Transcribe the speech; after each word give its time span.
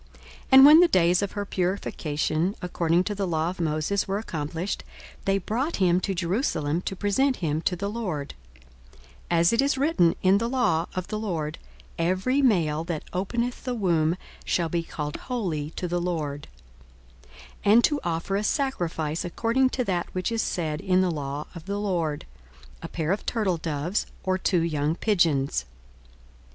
42:002:022 0.01 0.09
And 0.53 0.65
when 0.65 0.79
the 0.79 0.87
days 0.87 1.21
of 1.21 1.31
her 1.33 1.45
purification 1.45 2.55
according 2.59 3.03
to 3.03 3.13
the 3.13 3.27
law 3.27 3.51
of 3.51 3.59
Moses 3.61 4.07
were 4.07 4.17
accomplished, 4.17 4.83
they 5.25 5.37
brought 5.37 5.75
him 5.75 5.99
to 5.99 6.15
Jerusalem, 6.15 6.81
to 6.81 6.95
present 6.95 7.35
him 7.35 7.61
to 7.61 7.75
the 7.75 7.87
Lord; 7.87 8.33
42:002:023 9.29 9.39
(As 9.39 9.53
it 9.53 9.61
is 9.61 9.77
written 9.77 10.15
in 10.23 10.39
the 10.39 10.49
law 10.49 10.87
of 10.95 11.09
the 11.09 11.19
LORD, 11.19 11.59
Every 11.99 12.41
male 12.41 12.83
that 12.85 13.03
openeth 13.13 13.63
the 13.63 13.75
womb 13.75 14.17
shall 14.43 14.69
be 14.69 14.81
called 14.81 15.17
holy 15.17 15.69
to 15.75 15.87
the 15.87 16.01
Lord;) 16.01 16.47
42:002:024 17.23 17.29
And 17.73 17.83
to 17.83 17.99
offer 18.03 18.35
a 18.35 18.43
sacrifice 18.43 19.23
according 19.23 19.69
to 19.69 19.83
that 19.83 20.09
which 20.15 20.31
is 20.31 20.41
said 20.41 20.81
in 20.81 21.01
the 21.01 21.11
law 21.11 21.45
of 21.53 21.65
the 21.65 21.79
Lord, 21.79 22.25
A 22.81 22.87
pair 22.87 23.11
of 23.11 23.23
turtledoves, 23.27 24.07
or 24.23 24.39
two 24.39 24.63
young 24.63 24.95
pigeons. 24.95 25.65